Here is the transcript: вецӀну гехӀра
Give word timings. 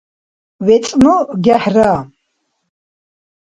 вецӀну 0.65 1.15
гехӀра 1.43 1.93